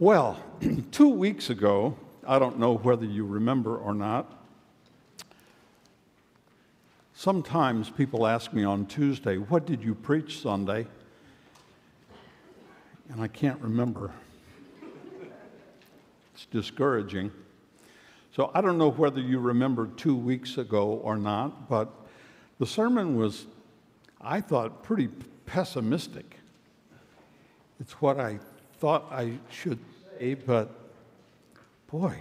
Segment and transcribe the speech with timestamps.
[0.00, 0.38] Well,
[0.92, 4.32] two weeks ago, I don't know whether you remember or not,
[7.14, 10.86] sometimes people ask me on Tuesday, What did you preach Sunday?
[13.10, 14.12] And I can't remember.
[16.32, 17.32] It's discouraging.
[18.36, 21.88] So I don't know whether you remember two weeks ago or not, but
[22.60, 23.46] the sermon was,
[24.20, 25.08] I thought, pretty
[25.44, 26.36] pessimistic.
[27.80, 28.38] It's what I
[28.78, 29.78] thought I should
[30.46, 30.70] but
[31.90, 32.18] boy,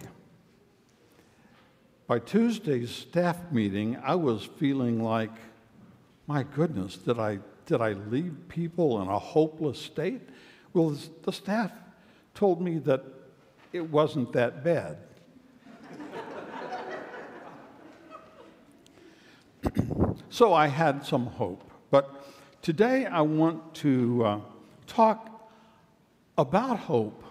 [2.06, 5.34] by Tuesday's staff meeting, I was feeling like,
[6.26, 10.22] my goodness, did I, did I leave people in a hopeless state?
[10.74, 11.72] Well, the staff
[12.34, 13.04] told me that
[13.74, 14.98] it wasn't that bad.
[20.30, 21.70] so I had some hope.
[21.90, 22.24] But
[22.62, 24.40] today I want to uh,
[24.86, 25.52] talk
[26.38, 27.24] about hope.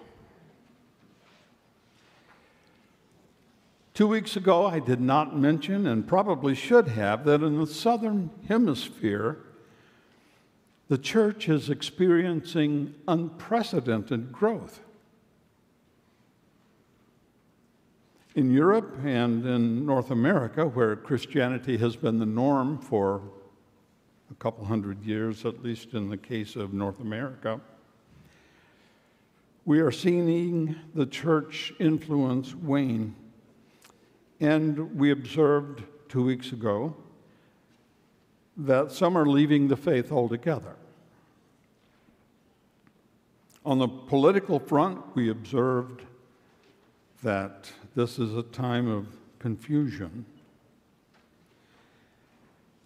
[3.96, 8.28] Two weeks ago, I did not mention, and probably should have, that in the southern
[8.46, 9.38] hemisphere,
[10.88, 14.80] the church is experiencing unprecedented growth.
[18.34, 23.22] In Europe and in North America, where Christianity has been the norm for
[24.30, 27.58] a couple hundred years, at least in the case of North America,
[29.64, 33.16] we are seeing the church influence wane.
[34.40, 36.94] And we observed two weeks ago
[38.56, 40.76] that some are leaving the faith altogether.
[43.64, 46.02] On the political front, we observed
[47.22, 49.06] that this is a time of
[49.38, 50.24] confusion.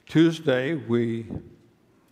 [0.06, 1.26] Tuesday, we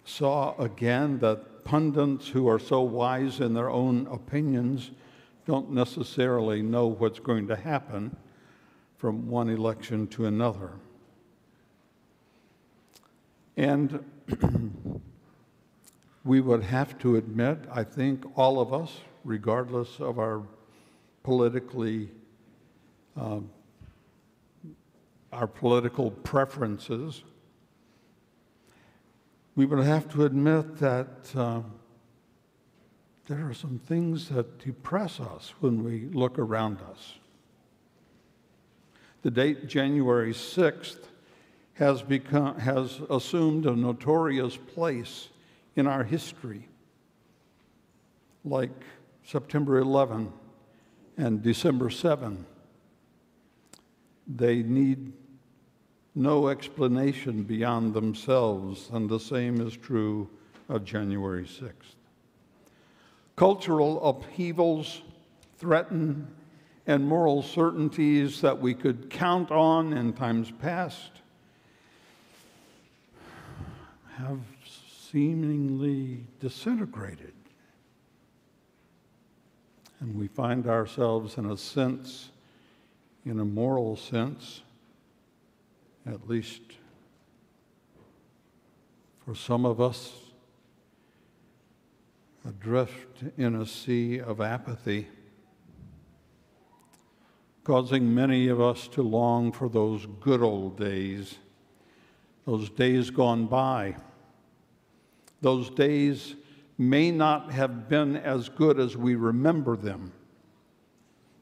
[0.05, 4.91] saw again that pundits who are so wise in their own opinions
[5.47, 8.15] don't necessarily know what's going to happen
[8.99, 10.73] from one election to another.
[13.57, 14.05] And
[16.25, 20.43] we would have to admit, I think, all of us, regardless of our
[21.23, 22.11] politically
[23.17, 23.41] uh,
[25.33, 27.23] our political preferences,
[29.55, 31.61] we would have to admit that uh,
[33.27, 37.15] there are some things that depress us when we look around us.
[39.29, 41.01] The date January 6th
[41.75, 45.29] has, become, has assumed a notorious place
[45.77, 46.67] in our history,
[48.43, 48.71] like
[49.27, 50.33] September 11
[51.19, 52.47] and December 7
[54.27, 55.13] they need
[56.15, 60.31] no explanation beyond themselves, and the same is true
[60.71, 61.97] of January 6th.
[63.37, 65.03] Cultural upheavals
[65.59, 66.29] threaten
[66.89, 71.11] and moral certainties that we could count on in times past
[74.17, 74.41] have
[75.13, 77.35] seemingly disintegrated.
[80.01, 82.31] And we find ourselves, in a sense,
[83.27, 84.63] in a moral sense,
[86.07, 86.63] at least
[89.27, 90.15] for some of us,
[92.49, 95.07] adrift in a sea of apathy,
[97.69, 101.35] causing many of us to long for those good old days,
[102.47, 103.95] those days gone by.
[105.43, 106.35] Those days
[106.79, 110.15] may not have been as good as we remember them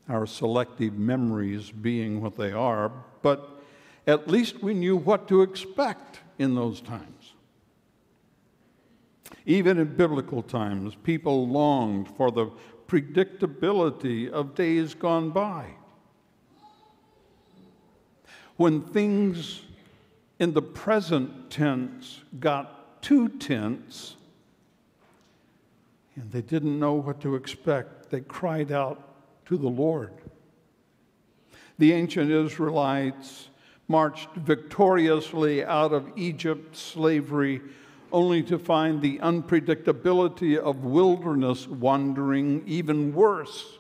[0.09, 2.91] our selective memories being what they are,
[3.23, 3.63] but
[4.09, 7.35] at least we knew what to expect in those times.
[9.45, 12.51] Even in biblical times, people longed for the
[12.89, 15.67] predictability of days gone by.
[18.57, 19.63] When things
[20.39, 24.17] in the present tense got too tense
[26.15, 29.03] and they didn't know what to expect, they cried out
[29.47, 30.13] to the Lord.
[31.79, 33.49] The ancient Israelites
[33.89, 37.61] marched victoriously out of Egypt's slavery
[38.11, 43.79] only to find the unpredictability of wilderness wandering even worse.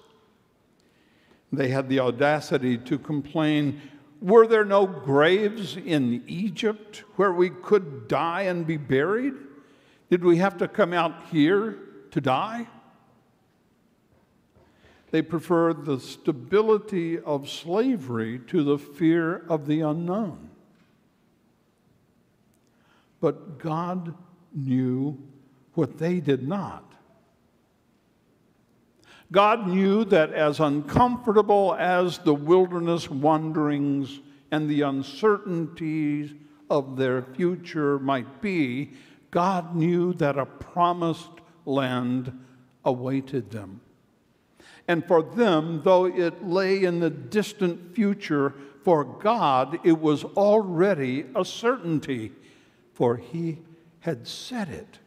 [1.52, 3.80] They had the audacity to complain
[4.20, 9.34] Were there no graves in Egypt where we could die and be buried?
[10.10, 11.78] Did we have to come out here
[12.12, 12.66] to die?
[15.10, 20.50] They preferred the stability of slavery to the fear of the unknown.
[23.20, 24.14] But God
[24.52, 25.18] knew
[25.74, 26.95] what they did not.
[29.32, 34.20] God knew that as uncomfortable as the wilderness wanderings
[34.50, 36.32] and the uncertainties
[36.70, 38.92] of their future might be,
[39.30, 41.30] God knew that a promised
[41.64, 42.32] land
[42.84, 43.80] awaited them.
[44.88, 51.26] And for them, though it lay in the distant future, for God it was already
[51.34, 52.30] a certainty,
[52.94, 53.58] for He
[54.00, 55.00] had said it.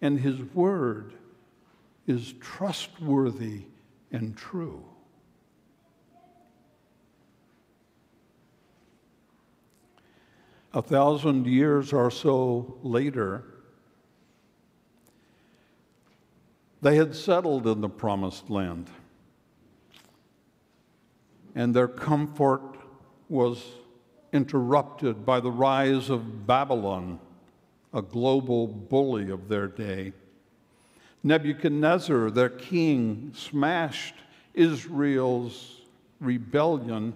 [0.00, 1.12] And His word
[2.06, 3.62] is trustworthy
[4.10, 4.84] and true.
[10.74, 13.44] A thousand years or so later,
[16.80, 18.88] they had settled in the promised land,
[21.54, 22.78] and their comfort
[23.28, 23.62] was
[24.32, 27.20] interrupted by the rise of Babylon,
[27.92, 30.12] a global bully of their day.
[31.22, 34.14] Nebuchadnezzar, their king, smashed
[34.54, 35.82] Israel's
[36.20, 37.14] rebellion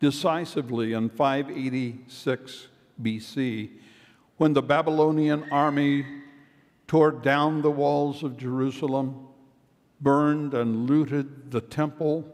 [0.00, 2.68] decisively in 586
[3.00, 3.70] BC
[4.36, 6.04] when the Babylonian army
[6.86, 9.28] tore down the walls of Jerusalem,
[10.00, 12.26] burned and looted the temple,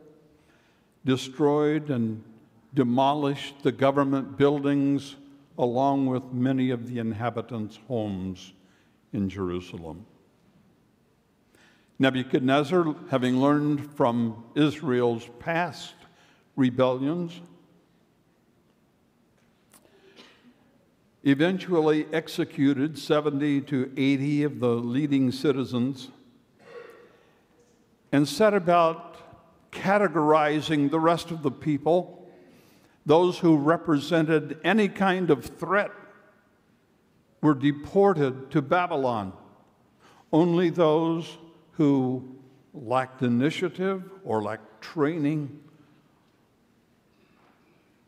[1.05, 2.23] destroyed and
[2.75, 5.17] demolished the government buildings
[5.59, 8.53] along with many of the inhabitants' homes
[9.13, 10.07] in Jerusalem.
[11.99, 15.95] Nebuchadnezzar, having learned from Israel's past
[16.55, 17.41] rebellions,
[21.25, 26.11] eventually executed 70 to 80 of the leading citizens
[28.13, 32.27] and set about categorizing the rest of the people,
[33.05, 35.91] those who represented any kind of threat
[37.43, 39.33] were deported to Babylon.
[40.33, 41.39] Only those
[41.79, 42.21] who
[42.75, 45.61] lacked initiative or lacked training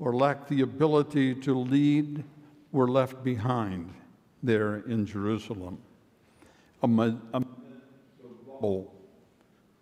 [0.00, 2.24] or lacked the ability to lead
[2.72, 3.94] were left behind
[4.42, 5.78] there in Jerusalem.
[6.82, 7.44] Amid, the
[8.44, 8.92] rubble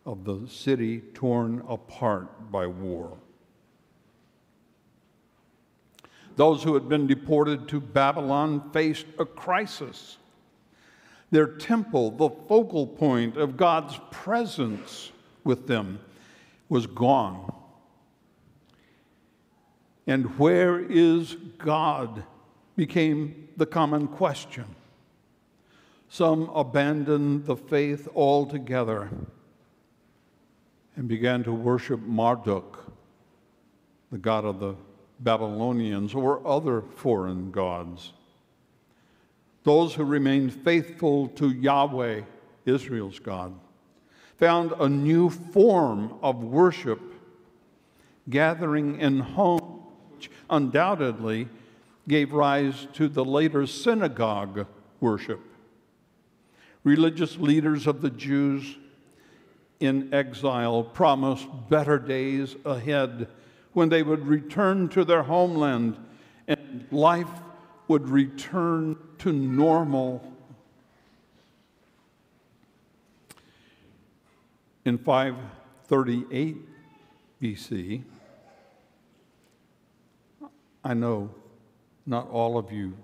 [0.04, 3.16] of the city torn apart by war.
[6.36, 10.18] Those who had been deported to Babylon faced a crisis
[11.30, 15.12] their temple, the focal point of God's presence
[15.44, 16.00] with them,
[16.68, 17.52] was gone.
[20.06, 22.24] And where is God
[22.76, 24.64] became the common question.
[26.08, 29.10] Some abandoned the faith altogether
[30.94, 32.90] and began to worship Marduk,
[34.12, 34.76] the god of the
[35.20, 38.12] Babylonians, or other foreign gods.
[39.68, 42.22] Those who remained faithful to Yahweh,
[42.64, 43.52] Israel's God,
[44.38, 46.98] found a new form of worship,
[48.30, 49.82] gathering in homes,
[50.14, 51.50] which undoubtedly
[52.08, 54.66] gave rise to the later synagogue
[55.00, 55.40] worship.
[56.82, 58.78] Religious leaders of the Jews
[59.80, 63.28] in exile promised better days ahead
[63.74, 65.98] when they would return to their homeland
[66.46, 67.28] and life
[67.88, 70.22] would return to normal.
[74.84, 76.56] In 538
[77.42, 78.02] BC,
[80.84, 81.30] I know
[82.06, 82.96] not all of you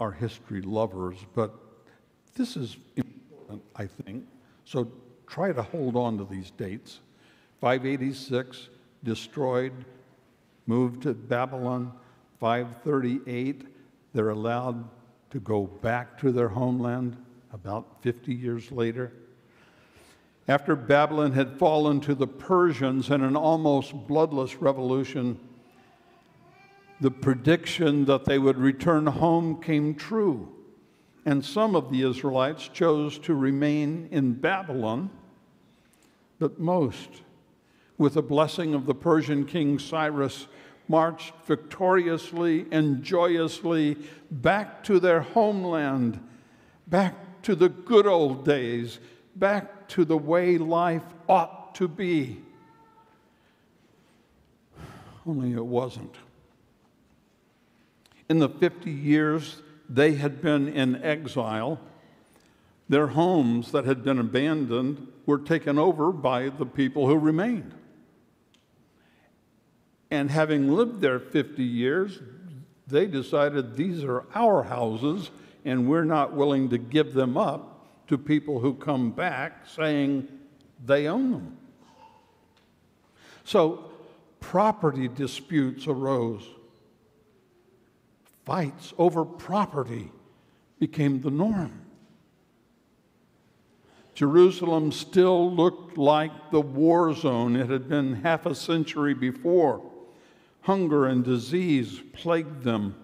[0.00, 1.54] are history lovers, but
[2.34, 4.26] this is important, I think.
[4.64, 4.90] So
[5.26, 7.00] try to hold on to these dates.
[7.60, 8.68] 586,
[9.02, 9.72] destroyed,
[10.66, 11.92] moved to Babylon.
[12.44, 13.62] 538,
[14.12, 14.84] they're allowed
[15.30, 17.16] to go back to their homeland
[17.54, 19.14] about 50 years later.
[20.46, 25.40] After Babylon had fallen to the Persians in an almost bloodless revolution,
[27.00, 30.46] the prediction that they would return home came true.
[31.24, 35.08] And some of the Israelites chose to remain in Babylon,
[36.38, 37.08] but most,
[37.96, 40.46] with the blessing of the Persian king Cyrus,
[40.88, 43.96] marched victoriously and joyously
[44.30, 46.20] back to their homeland,
[46.86, 48.98] back to the good old days,
[49.36, 52.40] back to the way life ought to be.
[55.26, 56.14] Only it wasn't.
[58.28, 61.80] In the 50 years they had been in exile,
[62.88, 67.74] their homes that had been abandoned were taken over by the people who remained.
[70.14, 72.20] And having lived there 50 years,
[72.86, 75.32] they decided these are our houses
[75.64, 80.28] and we're not willing to give them up to people who come back saying
[80.84, 81.56] they own them.
[83.42, 83.90] So
[84.38, 86.46] property disputes arose.
[88.44, 90.12] Fights over property
[90.78, 91.80] became the norm.
[94.14, 99.90] Jerusalem still looked like the war zone it had been half a century before.
[100.64, 102.94] Hunger and disease plagued them.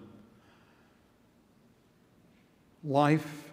[2.83, 3.51] Life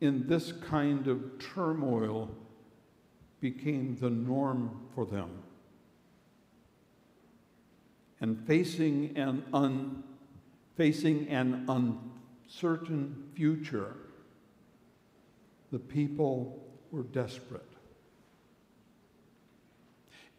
[0.00, 2.28] in this kind of turmoil
[3.40, 5.30] became the norm for them.
[8.20, 10.02] And facing an, un,
[10.76, 13.94] facing an uncertain future,
[15.70, 17.62] the people were desperate.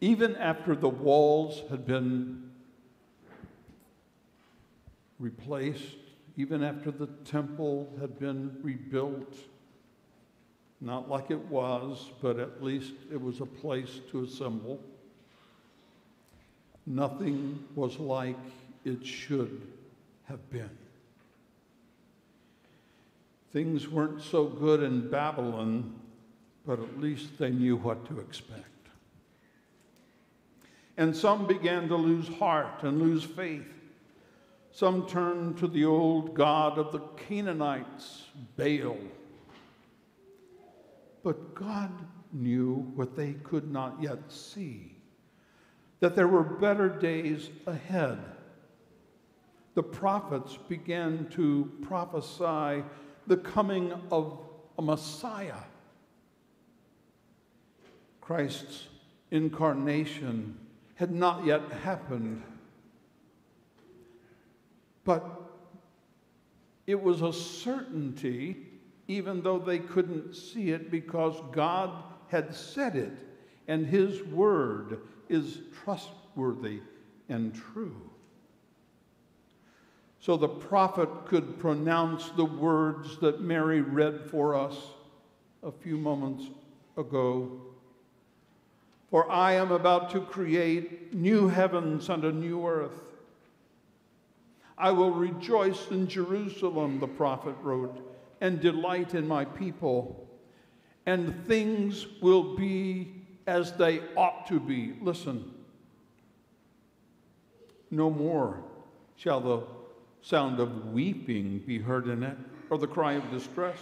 [0.02, 2.47] Even after the walls had been
[5.18, 5.96] replaced,
[6.36, 9.36] even after the temple had been rebuilt,
[10.80, 14.80] not like it was, but at least it was a place to assemble,
[16.86, 18.36] nothing was like
[18.84, 19.60] it should
[20.24, 20.70] have been.
[23.52, 25.98] Things weren't so good in Babylon
[26.68, 28.66] but at least they knew what to expect.
[30.98, 33.72] And some began to lose heart and lose faith.
[34.78, 38.96] Some turned to the old god of the Canaanites, Baal.
[41.24, 41.90] But God
[42.32, 44.94] knew what they could not yet see
[45.98, 48.20] that there were better days ahead.
[49.74, 52.84] The prophets began to prophesy
[53.26, 54.38] the coming of
[54.78, 55.64] a Messiah
[58.20, 58.86] Christ's
[59.32, 60.56] incarnation
[60.94, 62.44] had not yet happened.
[65.08, 65.24] But
[66.86, 68.66] it was a certainty,
[69.06, 73.12] even though they couldn't see it, because God had said it,
[73.68, 75.00] and His word
[75.30, 76.80] is trustworthy
[77.30, 77.96] and true.
[80.20, 84.76] So the prophet could pronounce the words that Mary read for us
[85.62, 86.44] a few moments
[86.98, 87.62] ago
[89.10, 93.00] for I am about to create new heavens and a new earth.
[94.78, 98.00] I will rejoice in Jerusalem, the prophet wrote,
[98.40, 100.28] and delight in my people.
[101.04, 103.12] And things will be
[103.48, 104.94] as they ought to be.
[105.00, 105.52] Listen.
[107.90, 108.62] No more
[109.16, 109.62] shall the
[110.22, 112.36] sound of weeping be heard in it,
[112.70, 113.78] or the cry of distress.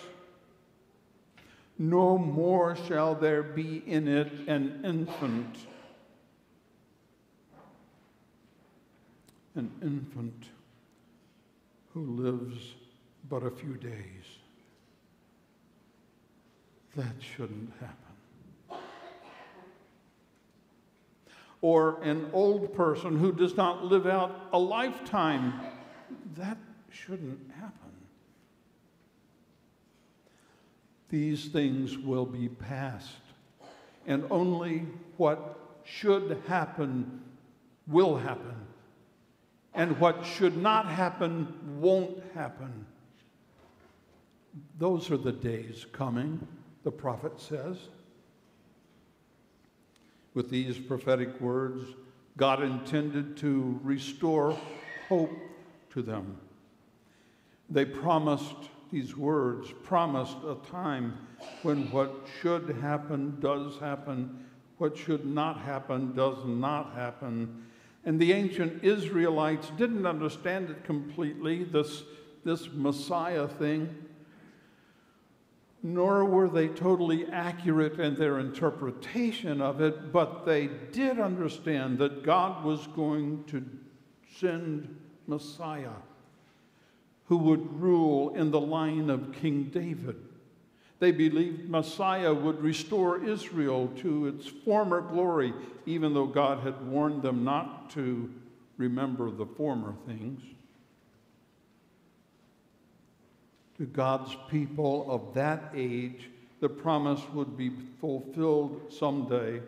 [1.79, 5.57] No more shall there be in it an infant,
[9.55, 10.47] an infant
[11.97, 12.75] who lives
[13.31, 14.25] but a few days.
[16.95, 18.83] That shouldn't happen.
[21.63, 25.55] Or an old person who does not live out a lifetime.
[26.37, 26.59] That
[26.91, 27.73] shouldn't happen.
[31.09, 33.21] these things will be past.
[34.07, 34.87] And only
[35.17, 37.23] what should happen
[37.87, 38.66] will happen.
[39.77, 42.87] And what should not happen won't happen.
[44.79, 46.45] Those are the days coming,
[46.83, 47.77] the prophet says.
[50.35, 51.85] With these prophetic words,
[52.37, 54.59] God intended to restore
[55.09, 55.31] hope
[55.91, 56.39] to them.
[57.71, 58.57] They promised
[58.93, 61.19] these words promised a time
[61.63, 64.45] when what should happen does happen,
[64.79, 67.65] what should not happen does not happen.
[68.07, 72.05] And the ancient Israelites didn't understand it completely, this,
[72.45, 73.95] this Messiah thing,
[75.83, 82.23] nor were they totally accurate in their interpretation of it, but they did understand that
[82.23, 83.65] God was going to
[84.37, 84.97] send
[85.27, 85.91] Messiah
[87.27, 90.17] who would rule in the line of King David.
[90.99, 95.53] They believed Messiah would restore Israel to its former glory,
[95.85, 98.31] even though God had warned them not to
[98.79, 100.41] remember the former things.
[103.77, 109.61] To God's people of that age, the promise would be fulfilled someday,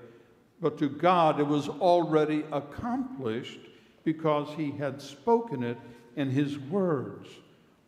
[0.63, 3.61] but to God it was already accomplished
[4.03, 5.77] because He had spoken it
[6.17, 7.29] and His words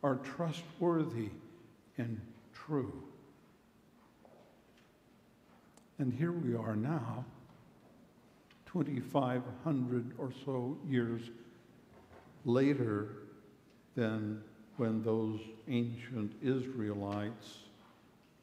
[0.03, 1.31] are trustworthy
[1.97, 2.21] and
[2.53, 3.03] true.
[6.01, 7.27] And here we are now,
[8.73, 11.21] 2,500 or so years
[12.47, 13.09] later
[13.97, 14.41] than
[14.79, 17.65] when those ancient Israelites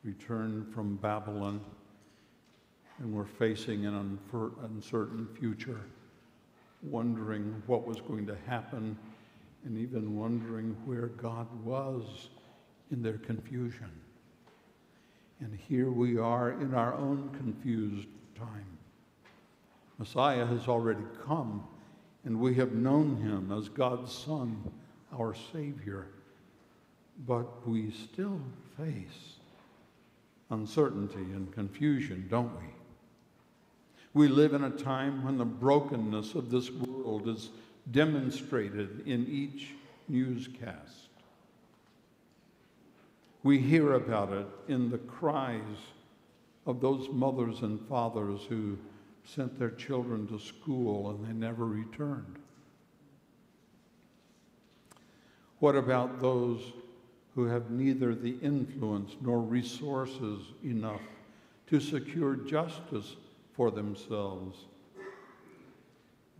[0.03, 1.59] returned from Babylon
[2.99, 4.19] and were facing an
[4.61, 5.81] uncertain future,
[6.83, 8.95] wondering what was going to happen
[9.65, 12.29] and even wondering where God was
[12.91, 13.89] in their confusion.
[15.39, 18.65] And here we are in our own confused time.
[19.99, 21.63] Messiah has already come,
[22.25, 24.71] and we have known him as God's Son,
[25.17, 26.07] our Savior.
[27.25, 28.39] But we still
[28.77, 29.37] face
[30.49, 32.67] uncertainty and confusion, don't we?
[34.13, 37.49] We live in a time when the brokenness of this world is
[37.91, 39.73] demonstrated in each
[40.07, 41.06] newscast.
[43.47, 45.61] We hear about it in the cries
[46.65, 48.77] of those mothers and fathers who
[49.23, 52.39] sent their children to school and they never returned.
[55.59, 56.73] What about those
[57.35, 61.07] who have neither the influence nor resources enough
[61.67, 63.15] to secure justice
[63.53, 64.57] for themselves?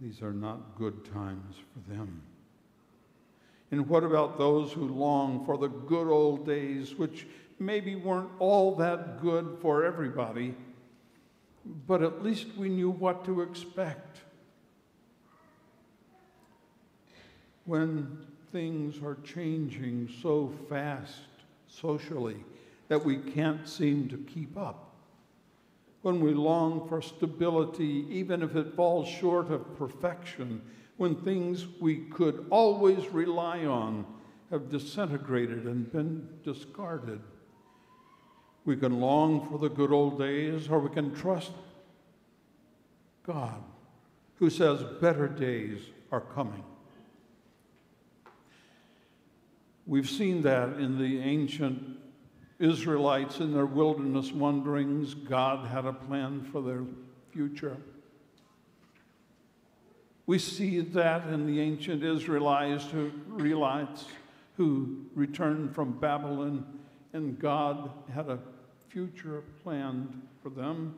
[0.01, 2.21] These are not good times for them.
[3.71, 7.27] And what about those who long for the good old days, which
[7.59, 10.55] maybe weren't all that good for everybody,
[11.85, 14.21] but at least we knew what to expect?
[17.65, 21.19] When things are changing so fast
[21.67, 22.37] socially
[22.87, 24.93] that we can't seem to keep up,
[26.03, 30.61] when we long for stability, even if it falls short of perfection,
[30.97, 34.05] when things we could always rely on
[34.49, 37.19] have disintegrated and been discarded.
[38.65, 41.51] We can long for the good old days, or we can trust
[43.23, 43.61] God,
[44.35, 46.63] who says better days are coming.
[49.85, 51.97] We've seen that in the ancient
[52.59, 55.13] Israelites in their wilderness wanderings.
[55.13, 56.83] God had a plan for their
[57.31, 57.77] future.
[60.27, 62.85] We see that in the ancient Israelites
[64.57, 66.65] who, returned from Babylon,
[67.13, 68.39] and God had a
[68.89, 70.95] future planned for them.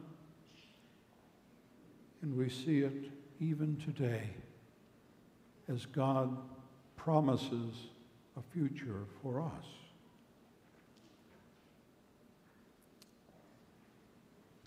[2.24, 4.30] And we see it even today
[5.68, 6.36] as God
[6.96, 7.76] promises
[8.36, 9.66] a future for us.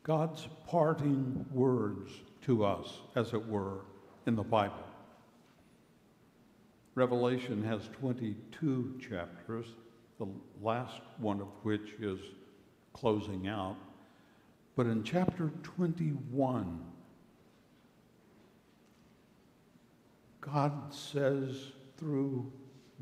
[0.05, 3.81] God's parting words to us, as it were,
[4.27, 4.85] in the Bible.
[6.95, 9.67] Revelation has 22 chapters,
[10.19, 10.27] the
[10.63, 12.19] last one of which is
[12.93, 13.77] closing out.
[14.77, 16.81] But in chapter 21,
[20.41, 22.51] God says through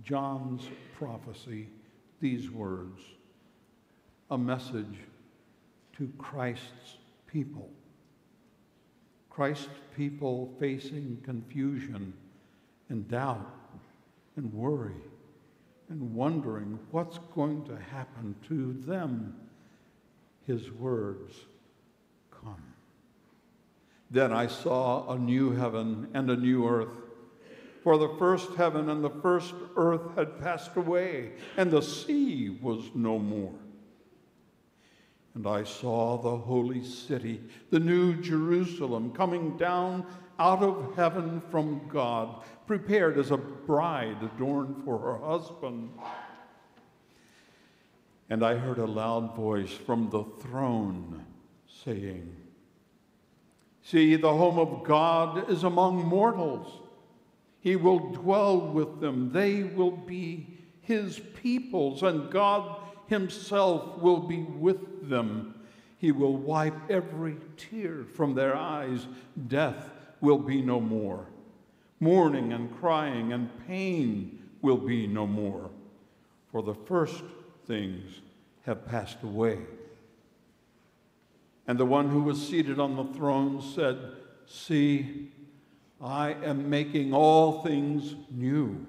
[0.02, 0.62] John's
[0.96, 1.68] prophecy
[2.20, 3.00] these words
[4.30, 4.98] a message
[5.96, 7.68] to Christ's people.
[9.30, 12.12] Christ's people facing confusion
[12.88, 13.54] and doubt
[14.36, 15.00] and worry
[15.88, 19.34] and wondering what's going to happen to them.
[20.46, 21.34] His words
[22.30, 22.62] come.
[24.10, 26.88] Then I saw a new heaven and a new earth.
[27.84, 32.90] For the first heaven and the first earth had passed away, and the sea was
[32.94, 33.54] no more.
[35.34, 37.40] And I saw the holy city,
[37.70, 40.06] the new Jerusalem, coming down
[40.38, 45.90] out of heaven from God, prepared as a bride adorned for her husband.
[48.28, 51.24] And I heard a loud voice from the throne
[51.84, 52.36] saying,
[53.82, 56.80] See, the home of God is among mortals.
[57.60, 59.32] He will dwell with them.
[59.32, 62.79] They will be his peoples, and God
[63.10, 65.54] himself will be with them.
[65.98, 69.06] He will wipe every tear from their eyes.
[69.48, 71.26] Death will be no more.
[71.98, 75.70] Mourning and crying and pain will be no more.
[76.52, 77.24] For the first
[77.66, 78.20] things
[78.64, 79.58] have passed away.
[81.66, 83.98] And the one who was seated on the throne said,
[84.46, 85.32] See,
[86.00, 88.86] I am making all things new.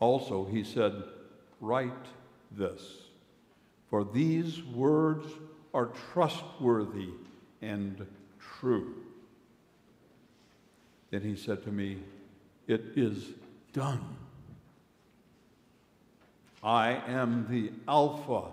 [0.00, 1.02] Also, he said,
[1.60, 1.92] Write
[2.50, 2.82] this,
[3.90, 5.26] for these words
[5.74, 7.10] are trustworthy
[7.62, 8.06] and
[8.38, 8.94] true.
[11.10, 11.98] Then he said to me,
[12.66, 13.30] It is
[13.72, 14.16] done.
[16.62, 18.44] I am the Alpha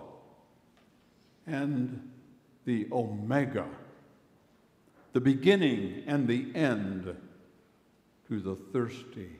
[1.46, 2.10] and
[2.64, 3.66] the Omega,
[5.12, 7.16] the beginning and the end
[8.28, 9.30] to the thirsty.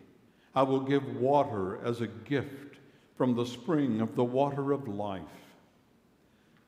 [0.55, 2.66] I will give water as a gift
[3.17, 5.23] from the spring of the water of life.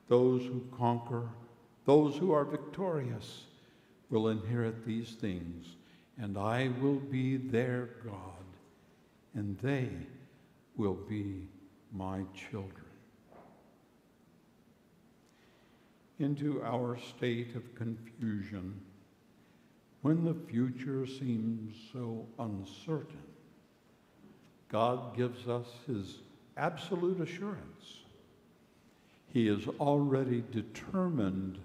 [0.09, 1.29] those who conquer,
[1.85, 3.43] those who are victorious
[4.09, 5.75] will inherit these things,
[6.17, 8.43] and I will be their God,
[9.35, 9.89] and they
[10.75, 11.47] will be
[11.93, 12.73] my children.
[16.19, 18.81] Into our state of confusion,
[20.01, 23.23] when the future seems so uncertain,
[24.69, 26.17] God gives us his
[26.59, 28.03] absolute assurance.
[29.31, 31.57] He has already determined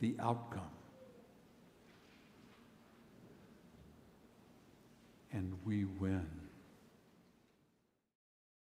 [0.00, 0.62] the outcome.
[5.32, 6.41] And we win.